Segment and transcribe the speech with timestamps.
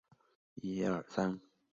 [0.03, 0.03] 马
[0.89, 1.39] 尔坦瓦斯。